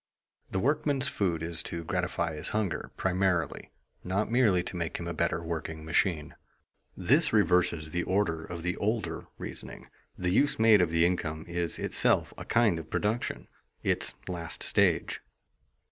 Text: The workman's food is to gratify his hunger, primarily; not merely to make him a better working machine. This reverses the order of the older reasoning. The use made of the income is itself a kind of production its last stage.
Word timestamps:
The 0.49 0.57
workman's 0.57 1.07
food 1.07 1.43
is 1.43 1.61
to 1.61 1.83
gratify 1.83 2.33
his 2.35 2.49
hunger, 2.49 2.89
primarily; 2.97 3.69
not 4.03 4.31
merely 4.31 4.63
to 4.63 4.75
make 4.75 4.97
him 4.97 5.07
a 5.07 5.13
better 5.13 5.43
working 5.43 5.85
machine. 5.85 6.33
This 6.97 7.31
reverses 7.31 7.91
the 7.91 8.01
order 8.01 8.43
of 8.43 8.63
the 8.63 8.75
older 8.77 9.27
reasoning. 9.37 9.89
The 10.17 10.31
use 10.31 10.57
made 10.57 10.81
of 10.81 10.89
the 10.89 11.05
income 11.05 11.45
is 11.47 11.77
itself 11.77 12.33
a 12.35 12.45
kind 12.45 12.79
of 12.79 12.89
production 12.89 13.47
its 13.83 14.15
last 14.27 14.63
stage. 14.63 15.21